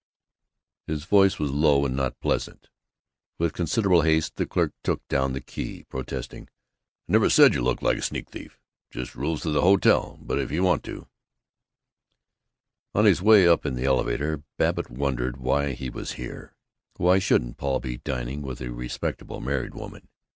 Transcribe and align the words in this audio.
His 0.87 1.03
voice 1.03 1.37
was 1.37 1.51
low 1.51 1.85
and 1.85 1.95
not 1.95 2.19
pleasant. 2.21 2.69
With 3.37 3.53
considerable 3.53 4.01
haste 4.01 4.35
the 4.35 4.47
clerk 4.47 4.73
took 4.83 5.07
down 5.09 5.33
the 5.33 5.41
key, 5.41 5.83
protesting, 5.83 6.47
"I 7.07 7.11
never 7.11 7.29
said 7.29 7.53
you 7.53 7.61
looked 7.61 7.83
like 7.83 7.97
a 7.97 8.01
sneak 8.01 8.31
thief. 8.31 8.57
Just 8.89 9.13
rules 9.13 9.45
of 9.45 9.53
the 9.53 9.61
hotel. 9.61 10.17
But 10.19 10.39
if 10.39 10.49
you 10.51 10.63
want 10.63 10.83
to" 10.85 11.07
On 12.95 13.05
his 13.05 13.21
way 13.21 13.47
up 13.47 13.63
in 13.63 13.75
the 13.75 13.85
elevator 13.85 14.41
Babbitt 14.57 14.89
wondered 14.89 15.37
why 15.37 15.73
he 15.73 15.91
was 15.91 16.13
here. 16.13 16.55
Why 16.97 17.19
shouldn't 17.19 17.57
Paul 17.57 17.79
be 17.79 17.97
dining 17.97 18.41
with 18.41 18.59
a 18.59 18.71
respectable 18.71 19.39
married 19.39 19.75
woman? 19.75 20.07